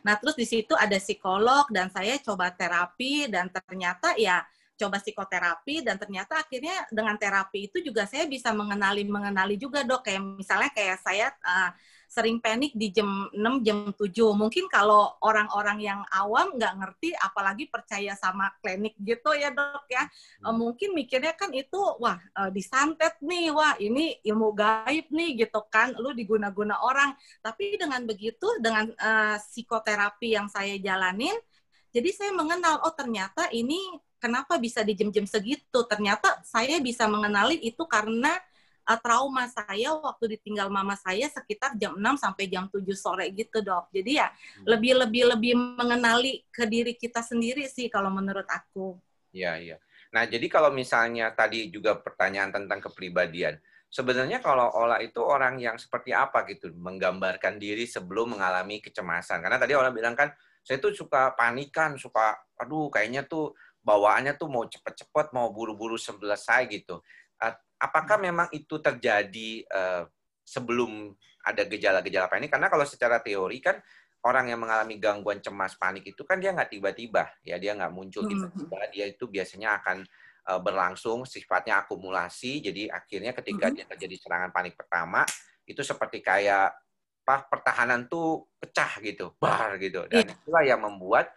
[0.05, 4.45] Nah terus di situ ada psikolog dan saya coba terapi dan ternyata ya
[4.79, 10.07] coba psikoterapi dan ternyata akhirnya dengan terapi itu juga saya bisa mengenali mengenali juga dok
[10.07, 11.75] kayak misalnya kayak saya uh,
[12.09, 14.01] sering panik di jam 6, jam 7.
[14.33, 20.09] Mungkin kalau orang-orang yang awam nggak ngerti, apalagi percaya sama klinik gitu ya dok ya,
[20.41, 20.57] hmm.
[20.57, 25.93] mungkin mikirnya kan itu, wah eh, disantet nih, wah ini ilmu gaib nih gitu kan,
[26.01, 27.13] lu diguna-guna orang.
[27.45, 31.37] Tapi dengan begitu, dengan uh, psikoterapi yang saya jalanin,
[31.93, 33.77] jadi saya mengenal, oh ternyata ini
[34.19, 35.81] kenapa bisa di jam-jam segitu.
[35.87, 38.35] Ternyata saya bisa mengenali itu karena
[38.85, 43.63] uh, trauma saya waktu ditinggal mama saya sekitar jam 6 sampai jam 7 sore gitu,
[43.63, 43.95] Dok.
[43.95, 44.65] Jadi ya hmm.
[44.67, 48.99] lebih lebih lebih mengenali ke diri kita sendiri sih kalau menurut aku.
[49.33, 49.77] Iya, iya.
[50.09, 53.61] Nah, jadi kalau misalnya tadi juga pertanyaan tentang kepribadian.
[53.89, 59.41] Sebenarnya kalau Ola itu orang yang seperti apa gitu, menggambarkan diri sebelum mengalami kecemasan.
[59.41, 60.29] Karena tadi Ola bilang kan,
[60.61, 66.67] saya tuh suka panikan, suka, aduh kayaknya tuh bawaannya tuh mau cepet-cepet, mau buru-buru selesai
[66.69, 67.01] gitu
[67.79, 70.03] apakah memang itu terjadi uh,
[70.43, 71.15] sebelum
[71.47, 72.51] ada gejala-gejala panik?
[72.51, 73.79] Karena kalau secara teori kan
[74.27, 78.27] orang yang mengalami gangguan cemas panik itu kan dia nggak tiba-tiba, ya dia nggak muncul
[78.27, 78.31] hmm.
[78.35, 78.79] tiba-tiba.
[78.91, 80.03] Dia itu biasanya akan
[80.51, 82.61] uh, berlangsung, sifatnya akumulasi.
[82.61, 83.75] Jadi akhirnya ketika hmm.
[83.79, 85.23] dia terjadi serangan panik pertama,
[85.65, 86.75] itu seperti kayak
[87.29, 90.09] apa pertahanan tuh pecah gitu, bar gitu.
[90.11, 90.33] Dan yeah.
[90.35, 91.31] itulah yang membuat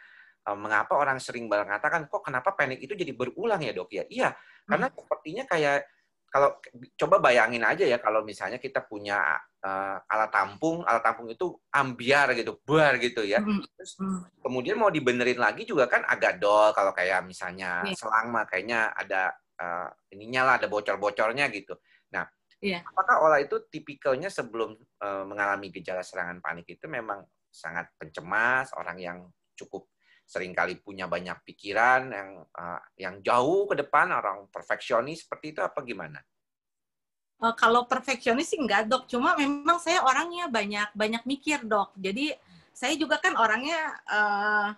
[0.58, 4.04] mengapa orang sering mengatakan kok kenapa panik itu jadi berulang ya dok ya?
[4.10, 4.34] Iya,
[4.66, 4.98] karena hmm.
[4.98, 5.86] sepertinya kayak
[6.32, 6.56] kalau
[6.96, 9.20] coba bayangin aja ya kalau misalnya kita punya
[9.68, 13.44] uh, alat tampung, alat tampung itu ambiar gitu, bar gitu ya.
[13.76, 14.00] Terus
[14.40, 18.00] kemudian mau dibenerin lagi juga kan agak dol kalau kayak misalnya yeah.
[18.00, 21.76] selang mah kayaknya ada uh, ininya lah ada bocor-bocornya gitu.
[22.16, 22.24] Nah,
[22.64, 22.80] yeah.
[22.80, 28.96] apakah olah itu tipikalnya sebelum uh, mengalami gejala serangan panik itu memang sangat pencemas, orang
[29.04, 29.18] yang
[29.60, 29.91] cukup
[30.32, 35.60] sering kali punya banyak pikiran yang uh, yang jauh ke depan orang perfeksionis seperti itu
[35.60, 36.24] apa gimana?
[37.44, 41.92] Uh, kalau perfeksionis sih enggak dok, cuma memang saya orangnya banyak banyak mikir dok.
[42.00, 42.32] Jadi
[42.72, 44.70] saya juga kan orangnya uh,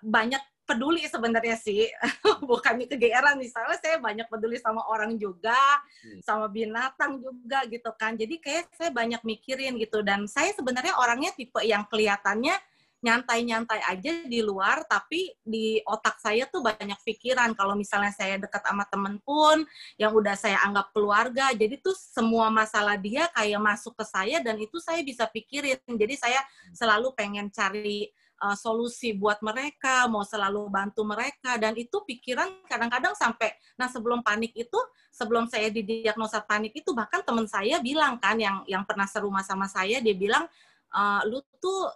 [0.00, 1.84] banyak peduli sebenarnya sih,
[2.48, 5.60] bukan kegeeran misalnya saya banyak peduli sama orang juga,
[6.00, 6.24] hmm.
[6.24, 8.16] sama binatang juga gitu kan.
[8.16, 12.56] Jadi kayak saya banyak mikirin gitu dan saya sebenarnya orangnya tipe yang kelihatannya
[13.04, 17.52] nyantai-nyantai aja di luar, tapi di otak saya tuh banyak pikiran.
[17.52, 19.60] Kalau misalnya saya dekat sama temen pun,
[20.00, 24.56] yang udah saya anggap keluarga, jadi tuh semua masalah dia kayak masuk ke saya dan
[24.56, 25.76] itu saya bisa pikirin.
[25.84, 26.40] Jadi saya
[26.72, 28.08] selalu pengen cari
[28.40, 34.24] uh, solusi buat mereka, mau selalu bantu mereka, dan itu pikiran kadang-kadang sampai, nah sebelum
[34.24, 34.80] panik itu,
[35.12, 39.68] sebelum saya didiagnosa panik itu, bahkan teman saya bilang kan, yang yang pernah serumah sama
[39.70, 40.48] saya, dia bilang,
[40.92, 41.90] uh, lu tuh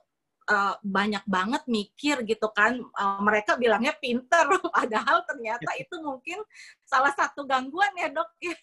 [0.48, 2.80] uh, banyak banget mikir gitu kan.
[2.96, 6.40] Uh, mereka bilangnya pinter padahal ternyata itu mungkin
[6.82, 8.28] salah satu gangguan ya dok.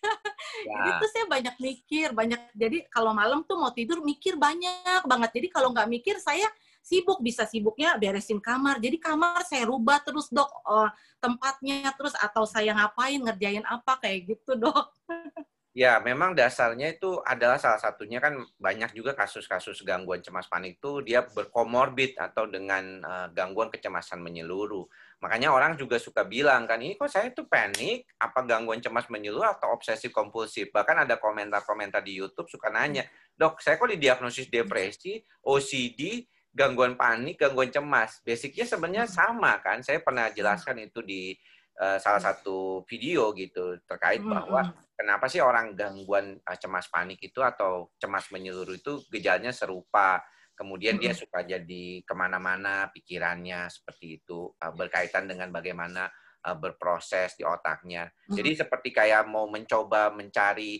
[0.56, 0.71] Ya.
[0.71, 5.30] jadi tuh saya banyak mikir banyak jadi kalau malam tuh mau tidur mikir banyak banget.
[5.36, 6.48] Jadi kalau nggak mikir saya
[6.80, 8.80] sibuk bisa sibuknya beresin kamar.
[8.80, 10.48] Jadi kamar saya rubah terus dok.
[10.63, 10.88] Uh,
[11.26, 14.93] tempatnya terus atau saya ngapain ngerjain apa kayak gitu dok
[15.75, 21.03] Ya, memang dasarnya itu adalah salah satunya kan banyak juga kasus-kasus gangguan cemas panik itu
[21.03, 24.88] dia berkomorbid atau dengan uh, gangguan kecemasan menyeluruh.
[25.19, 29.51] Makanya orang juga suka bilang kan, ini kok saya itu panik, apa gangguan cemas menyeluruh
[29.59, 30.71] atau obsesif kompulsif.
[30.71, 33.03] Bahkan ada komentar-komentar di YouTube suka nanya,
[33.35, 36.23] dok saya kok didiagnosis depresi, OCD,
[36.55, 38.23] gangguan panik, gangguan cemas.
[38.23, 41.35] Basicnya sebenarnya sama kan, saya pernah jelaskan itu di
[41.83, 47.43] uh, salah satu video gitu terkait bahwa kenapa sih orang gangguan uh, cemas panik itu
[47.43, 50.23] atau cemas menyeluruh itu gejalanya serupa?
[50.55, 56.08] Kemudian dia suka jadi ke mana-mana pikirannya seperti itu uh, berkaitan dengan bagaimana
[56.47, 58.08] uh, berproses di otaknya.
[58.31, 60.79] Jadi seperti kayak mau mencoba mencari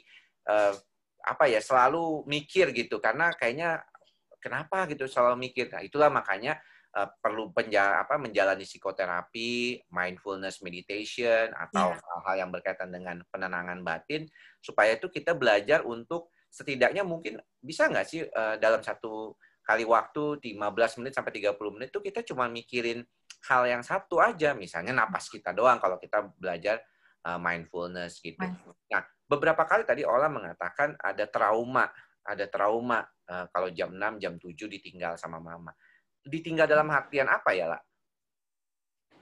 [1.26, 3.02] apa ya selalu mikir gitu.
[3.02, 3.82] Karena kayaknya
[4.38, 4.86] kenapa?
[4.86, 5.74] gitu selalu mikir.
[5.74, 6.56] Nah itulah makanya
[6.96, 12.00] uh, perlu penja apa menjalani psikoterapi, mindfulness meditation atau iya.
[12.00, 12.42] hal-hal yeah.
[12.42, 14.26] yang berkaitan dengan penenangan batin
[14.64, 20.40] supaya itu kita belajar untuk setidaknya mungkin bisa nggak sih uh, dalam satu kali waktu
[20.56, 23.04] 15 menit sampai 30 menit itu kita cuma mikirin
[23.50, 26.82] hal yang satu aja, misalnya napas kita doang kalau kita belajar
[27.26, 28.42] uh, mindfulness gitu.
[28.90, 31.90] Nah, beberapa kali tadi Ola mengatakan ada trauma,
[32.26, 35.74] ada trauma uh, kalau jam 6, jam 7 ditinggal sama mama.
[36.26, 37.82] Ditinggal dalam artian apa ya, lah?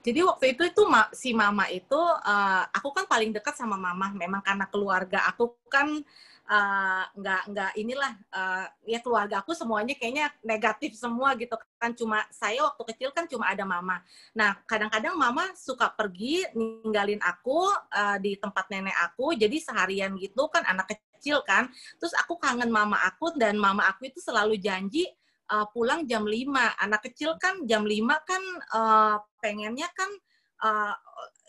[0.04, 0.82] Jadi waktu itu itu
[1.16, 6.04] si mama itu uh, aku kan paling dekat sama mama memang karena keluarga aku kan
[6.44, 12.20] uh, nggak nggak inilah uh, ya keluarga aku semuanya kayaknya negatif semua gitu kan cuma
[12.28, 14.04] saya waktu kecil kan cuma ada mama.
[14.36, 20.52] Nah kadang-kadang mama suka pergi ninggalin aku uh, di tempat nenek aku jadi seharian gitu
[20.52, 21.72] kan anak kecil kan.
[21.96, 25.08] Terus aku kangen mama aku dan mama aku itu selalu janji
[25.50, 26.48] uh, pulang jam 5.
[26.80, 30.10] Anak kecil kan jam 5 kan uh, pengennya kan
[30.64, 30.94] uh,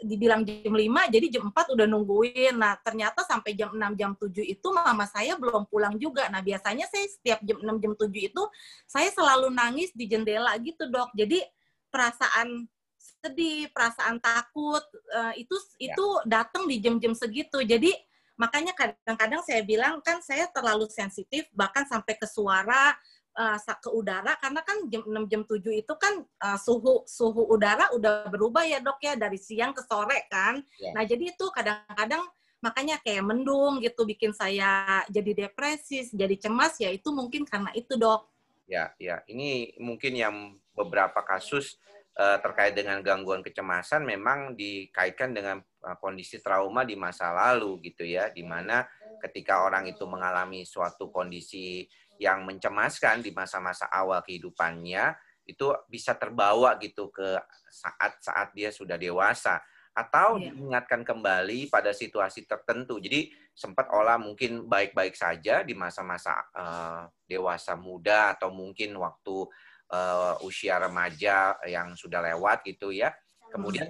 [0.03, 2.59] dibilang jam 5, jadi jam 4 udah nungguin.
[2.59, 6.27] Nah, ternyata sampai jam 6, jam 7 itu mama saya belum pulang juga.
[6.27, 8.43] Nah, biasanya saya setiap jam 6, jam 7 itu
[8.83, 11.15] saya selalu nangis di jendela gitu, dok.
[11.15, 11.39] Jadi,
[11.87, 12.67] perasaan
[12.99, 14.83] sedih, perasaan takut,
[15.15, 15.95] uh, itu ya.
[15.95, 17.63] itu datang di jam-jam segitu.
[17.63, 17.95] Jadi,
[18.35, 22.91] makanya kadang-kadang saya bilang kan saya terlalu sensitif, bahkan sampai ke suara,
[23.35, 27.91] uh, ke udara karena kan jam 6 jam 7 itu kan uh, suhu suhu udara
[27.93, 30.63] udah berubah ya dok ya dari siang ke sore kan.
[30.79, 30.95] Yeah.
[30.95, 32.23] Nah jadi itu kadang-kadang
[32.63, 37.93] makanya kayak mendung gitu bikin saya jadi depresi, jadi cemas ya itu mungkin karena itu
[37.93, 38.25] dok.
[38.65, 39.21] Ya, ya.
[39.29, 40.35] Ini mungkin yang
[40.73, 41.77] beberapa kasus
[42.17, 48.01] uh, terkait dengan gangguan kecemasan memang dikaitkan dengan uh, kondisi trauma di masa lalu gitu
[48.01, 48.89] ya, di mana
[49.21, 51.85] ketika orang itu mengalami suatu kondisi
[52.21, 57.37] yang mencemaskan di masa-masa awal kehidupannya itu bisa terbawa gitu ke
[57.69, 59.61] saat-saat dia sudah dewasa
[59.95, 60.51] atau yeah.
[60.51, 62.99] diingatkan kembali pada situasi tertentu.
[62.99, 69.47] Jadi sempat olah mungkin baik-baik saja di masa-masa uh, dewasa muda atau mungkin waktu
[69.95, 73.15] uh, usia remaja yang sudah lewat gitu ya.
[73.47, 73.87] Kemudian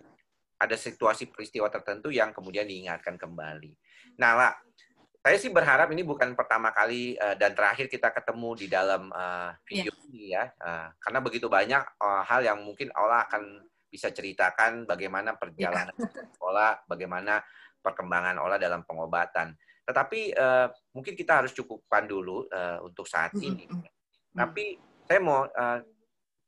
[0.62, 3.74] ada situasi peristiwa tertentu yang kemudian diingatkan kembali.
[4.22, 4.54] Nah, lah,
[5.26, 9.58] saya sih berharap ini bukan pertama kali uh, dan terakhir kita ketemu di dalam uh,
[9.66, 10.06] video yeah.
[10.06, 15.34] ini ya, uh, karena begitu banyak uh, hal yang mungkin Allah akan bisa ceritakan bagaimana
[15.34, 16.46] perjalanan yeah.
[16.46, 17.42] Ola, bagaimana
[17.82, 19.58] perkembangan Ola dalam pengobatan.
[19.82, 23.66] Tetapi uh, mungkin kita harus cukupkan dulu uh, untuk saat ini.
[23.66, 24.38] Mm -hmm.
[24.38, 24.78] Tapi
[25.10, 25.80] saya mau uh,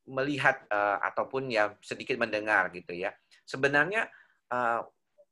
[0.05, 3.09] melihat uh, ataupun ya sedikit mendengar gitu ya.
[3.41, 4.05] Sebenarnya
[4.53, 4.85] uh,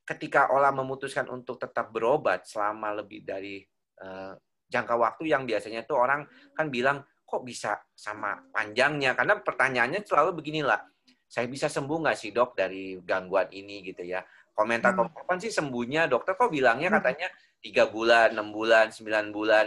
[0.05, 3.65] ketika Ola memutuskan untuk tetap berobat selama lebih dari
[4.05, 4.37] uh,
[4.69, 9.17] jangka waktu yang biasanya tuh orang kan bilang kok bisa sama panjangnya?
[9.17, 10.79] Karena pertanyaannya selalu beginilah
[11.25, 13.81] saya bisa sembuh nggak sih dok dari gangguan ini?
[13.81, 14.21] Gitu ya.
[14.53, 15.11] Komentar hmm.
[15.11, 16.97] kapan sih sembuhnya dokter kok bilangnya hmm.
[17.01, 17.27] katanya
[17.59, 19.65] tiga bulan enam bulan sembilan bulan.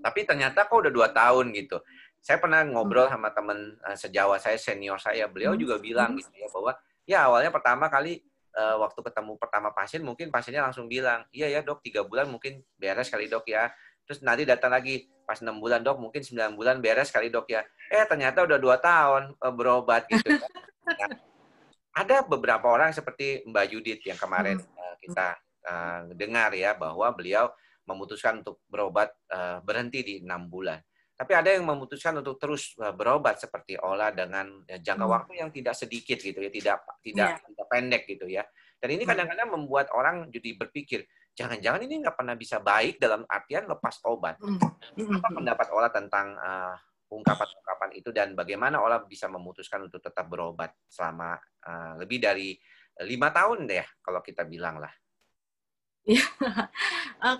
[0.00, 1.84] Tapi ternyata kok udah dua tahun gitu.
[2.20, 3.14] Saya pernah ngobrol hmm.
[3.14, 5.28] sama teman uh, sejawat saya senior saya.
[5.28, 6.72] Beliau juga bilang gitu ya bahwa
[7.04, 8.24] ya awalnya pertama kali
[8.56, 12.62] uh, waktu ketemu pertama pasien mungkin pasiennya langsung bilang iya ya dok tiga bulan mungkin
[12.78, 13.70] beres kali dok ya.
[14.06, 17.62] Terus nanti datang lagi pas enam bulan dok mungkin sembilan bulan beres kali dok ya.
[17.90, 20.42] Eh ternyata udah dua tahun uh, berobat gitu ya.
[20.98, 21.10] nah,
[21.94, 27.50] ada beberapa orang seperti Mbak Judit yang kemarin uh, kita uh, dengar ya bahwa beliau
[27.86, 30.78] memutuskan untuk berobat uh, berhenti di enam bulan
[31.20, 35.12] tapi ada yang memutuskan untuk terus eh, berobat seperti Ola dengan ya, jangka hmm.
[35.12, 37.44] waktu yang tidak sedikit gitu ya, tidak tidak, yeah.
[37.44, 38.42] tidak pendek gitu ya.
[38.80, 39.10] Dan ini hmm.
[39.12, 41.04] kadang-kadang membuat orang jadi berpikir,
[41.36, 44.40] jangan-jangan ini nggak pernah bisa baik dalam artian lepas obat.
[44.40, 44.56] Hmm.
[45.20, 46.76] Apa pendapat Ola tentang uh,
[47.12, 51.36] ungkapan-ungkapan itu dan bagaimana Ola bisa memutuskan untuk tetap berobat selama
[51.68, 52.56] uh, lebih dari
[53.04, 54.92] lima tahun deh kalau kita bilang lah.
[56.00, 56.24] Ya,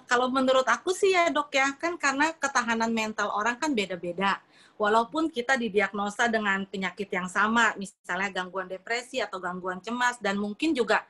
[0.05, 4.39] kalau menurut aku sih ya dok ya, kan karena ketahanan mental orang kan beda-beda.
[4.81, 10.73] Walaupun kita didiagnosa dengan penyakit yang sama, misalnya gangguan depresi atau gangguan cemas, dan mungkin
[10.73, 11.05] juga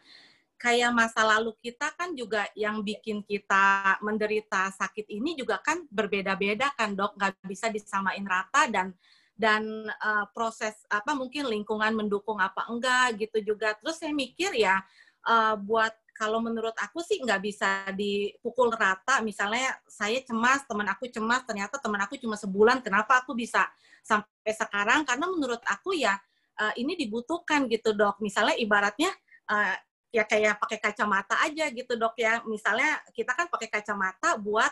[0.61, 6.75] kayak masa lalu kita kan juga yang bikin kita menderita sakit ini juga kan berbeda-beda
[6.77, 8.93] kan dok, nggak bisa disamain rata dan
[9.41, 9.65] dan
[10.05, 13.73] uh, proses apa mungkin lingkungan mendukung apa enggak gitu juga.
[13.81, 14.85] Terus saya mikir ya
[15.25, 19.25] uh, buat kalau menurut aku sih nggak bisa dipukul rata.
[19.25, 23.65] Misalnya saya cemas, teman aku cemas, ternyata teman aku cuma sebulan, kenapa aku bisa
[24.05, 25.09] sampai sekarang?
[25.09, 26.13] Karena menurut aku ya
[26.61, 28.21] uh, ini dibutuhkan gitu dok.
[28.21, 29.09] Misalnya ibaratnya
[29.49, 29.73] uh,
[30.13, 32.45] ya kayak pakai kacamata aja gitu dok ya.
[32.45, 34.69] Misalnya kita kan pakai kacamata buat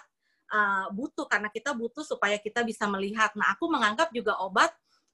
[0.53, 3.33] uh, butuh karena kita butuh supaya kita bisa melihat.
[3.41, 4.69] Nah aku menganggap juga obat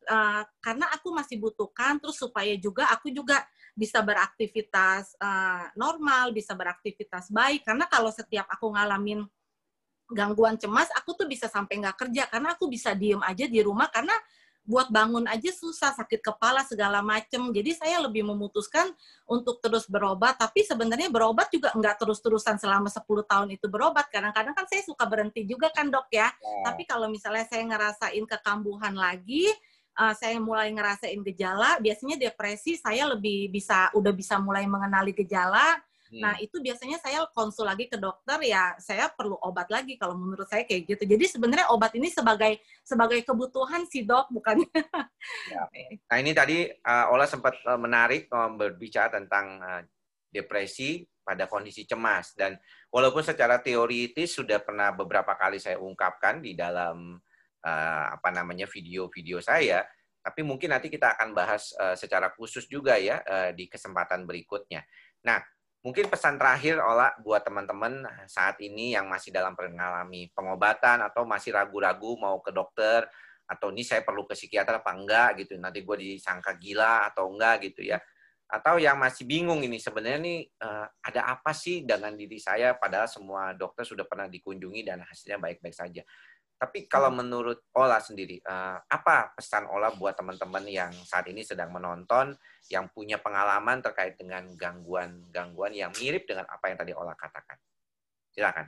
[0.08, 3.42] uh, karena aku masih butuhkan, terus supaya juga aku juga
[3.74, 7.66] bisa beraktivitas uh, normal, bisa beraktivitas baik.
[7.66, 9.26] Karena kalau setiap aku ngalamin
[10.12, 13.90] gangguan cemas, aku tuh bisa sampai nggak kerja karena aku bisa diem aja di rumah
[13.90, 14.14] karena
[14.64, 17.52] buat bangun aja susah, sakit kepala segala macem.
[17.52, 18.96] Jadi saya lebih memutuskan
[19.28, 24.08] untuk terus berobat, tapi sebenarnya berobat juga nggak terus-terusan selama 10 tahun itu berobat.
[24.08, 26.32] Kadang-kadang kan saya suka berhenti juga kan dok ya.
[26.32, 26.72] ya.
[26.72, 29.52] Tapi kalau misalnya saya ngerasain kekambuhan lagi,
[29.98, 35.78] uh, saya mulai ngerasain gejala, biasanya depresi saya lebih bisa udah bisa mulai mengenali gejala,
[36.14, 36.44] Nah, hmm.
[36.46, 40.62] itu biasanya saya konsul lagi ke dokter ya, saya perlu obat lagi kalau menurut saya
[40.62, 41.02] kayak gitu.
[41.10, 44.62] Jadi sebenarnya obat ini sebagai sebagai kebutuhan si dok bukan.
[45.48, 45.64] Ya.
[46.12, 49.80] Nah, ini tadi uh, Ola sempat uh, menarik uh, berbicara tentang uh,
[50.28, 52.60] depresi pada kondisi cemas dan
[52.92, 57.16] walaupun secara teoritis sudah pernah beberapa kali saya ungkapkan di dalam
[57.64, 59.82] uh, apa namanya video-video saya,
[60.20, 64.84] tapi mungkin nanti kita akan bahas uh, secara khusus juga ya uh, di kesempatan berikutnya.
[65.24, 65.40] Nah,
[65.84, 71.52] Mungkin pesan terakhir Ola buat teman-teman saat ini yang masih dalam mengalami pengobatan atau masih
[71.52, 73.04] ragu-ragu mau ke dokter
[73.44, 75.60] atau ini saya perlu ke psikiater apa enggak gitu.
[75.60, 78.00] Nanti gue disangka gila atau enggak gitu ya.
[78.48, 83.04] Atau yang masih bingung ini sebenarnya nih uh, ada apa sih dengan diri saya padahal
[83.04, 86.00] semua dokter sudah pernah dikunjungi dan hasilnya baik-baik saja.
[86.54, 87.18] Tapi kalau hmm.
[87.18, 92.32] menurut Ola sendiri, uh, apa pesan Ola buat teman-teman yang saat ini sedang menonton,
[92.70, 97.58] yang punya pengalaman terkait dengan gangguan-gangguan yang mirip dengan apa yang tadi Ola katakan?
[98.32, 98.66] Silakan.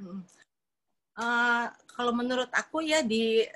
[1.16, 3.46] Uh, kalau menurut aku ya di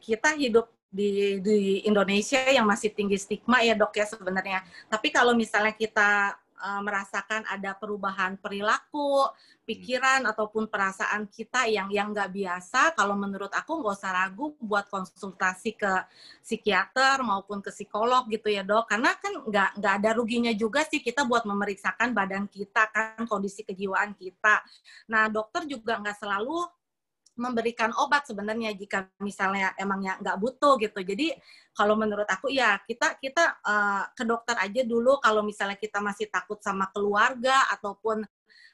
[0.00, 4.64] kita hidup di, di Indonesia yang masih tinggi stigma ya dok ya sebenarnya.
[4.88, 9.28] Tapi kalau misalnya kita uh, merasakan ada perubahan perilaku,
[9.66, 10.30] pikiran hmm.
[10.32, 15.74] ataupun perasaan kita yang yang nggak biasa, kalau menurut aku nggak usah ragu buat konsultasi
[15.76, 15.92] ke
[16.42, 21.02] psikiater maupun ke psikolog gitu ya dok, karena kan nggak nggak ada ruginya juga sih
[21.02, 24.62] kita buat memeriksakan badan kita kan kondisi kejiwaan kita.
[25.10, 26.75] Nah dokter juga nggak selalu
[27.36, 31.04] memberikan obat sebenarnya jika misalnya emangnya nggak butuh gitu.
[31.04, 31.36] Jadi
[31.76, 36.32] kalau menurut aku ya kita kita uh, ke dokter aja dulu kalau misalnya kita masih
[36.32, 38.24] takut sama keluarga ataupun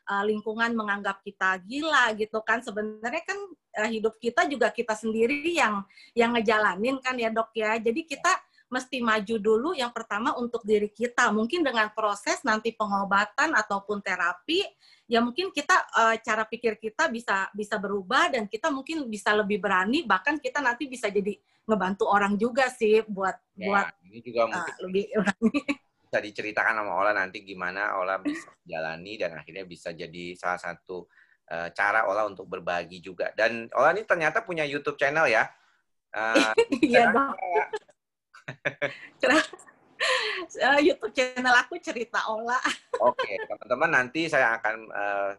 [0.06, 2.62] uh, lingkungan menganggap kita gila gitu kan.
[2.62, 3.38] Sebenarnya kan
[3.82, 5.82] uh, hidup kita juga kita sendiri yang
[6.14, 7.76] yang ngejalanin kan ya dok ya.
[7.82, 8.32] Jadi kita
[8.72, 11.28] mesti maju dulu yang pertama untuk diri kita.
[11.28, 14.64] Mungkin dengan proses nanti pengobatan ataupun terapi
[15.12, 19.60] ya mungkin kita uh, cara pikir kita bisa bisa berubah dan kita mungkin bisa lebih
[19.60, 21.36] berani bahkan kita nanti bisa jadi
[21.68, 25.60] ngebantu orang juga sih buat ya, buat ini juga uh, mungkin lebih berani.
[26.08, 31.04] bisa diceritakan sama Ola nanti gimana Ola bisa jalani dan akhirnya bisa jadi salah satu
[31.52, 35.44] uh, cara Ola untuk berbagi juga dan Ola ini ternyata punya YouTube channel ya.
[36.12, 36.52] Uh,
[36.88, 37.36] iya dong.
[40.62, 42.58] Uh, YouTube channel aku cerita Ola.
[43.02, 45.30] Oke, okay, teman-teman nanti saya akan uh,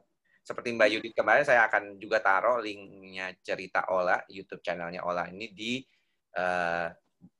[0.43, 5.47] seperti Mbak Yudit kemarin saya akan juga taruh linknya cerita Ola YouTube channelnya Ola ini
[5.55, 5.79] di
[6.35, 6.91] uh,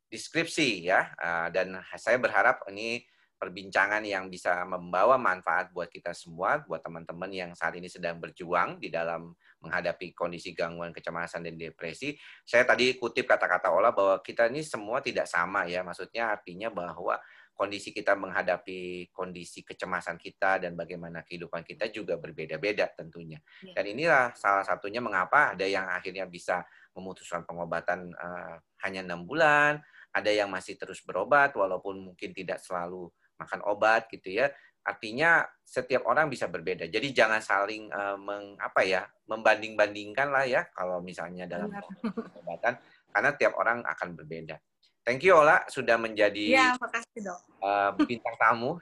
[0.08, 3.04] deskripsi ya uh, dan saya berharap ini
[3.44, 8.80] perbincangan yang bisa membawa manfaat buat kita semua, buat teman-teman yang saat ini sedang berjuang
[8.80, 12.16] di dalam menghadapi kondisi gangguan kecemasan dan depresi.
[12.48, 17.20] Saya tadi kutip kata-kata Ola bahwa kita ini semua tidak sama ya, maksudnya artinya bahwa
[17.54, 23.44] kondisi kita menghadapi kondisi kecemasan kita dan bagaimana kehidupan kita juga berbeda-beda tentunya.
[23.60, 23.76] Ya.
[23.76, 26.64] Dan inilah salah satunya mengapa ada yang akhirnya bisa
[26.96, 33.10] memutuskan pengobatan uh, hanya enam bulan, ada yang masih terus berobat walaupun mungkin tidak selalu
[33.44, 34.50] makan obat gitu ya.
[34.84, 36.88] Artinya setiap orang bisa berbeda.
[36.92, 41.72] Jadi jangan saling uh, meng, apa ya membanding-bandingkan lah ya kalau misalnya dalam
[42.04, 42.76] pengobatan
[43.14, 44.60] karena tiap orang akan berbeda.
[45.04, 47.40] Thank you Ola sudah menjadi ya, makasih, dok.
[47.60, 48.80] Uh, bintang tamu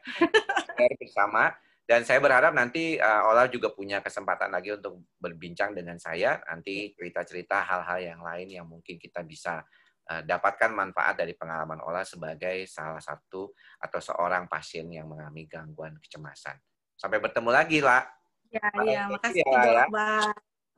[1.00, 1.52] bersama
[1.84, 6.96] dan saya berharap nanti uh, Ola juga punya kesempatan lagi untuk berbincang dengan saya nanti
[6.96, 12.68] cerita-cerita hal-hal yang lain yang mungkin kita bisa Eh, dapatkan manfaat dari pengalaman Ola sebagai
[12.68, 16.60] salah satu atau seorang pasien yang mengalami gangguan kecemasan.
[16.92, 18.04] Sampai bertemu lagi, La.
[18.52, 19.84] Ya, iya, makasih ya, ya.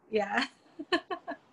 [0.08, 0.30] ya.